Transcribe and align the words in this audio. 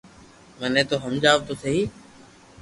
مني 0.59 0.83
تو 0.89 0.95
ھمجاو 1.03 1.37
تو 1.47 1.53
سھي 1.61 1.75